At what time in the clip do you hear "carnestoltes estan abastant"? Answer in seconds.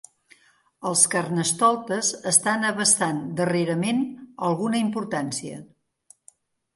1.15-3.19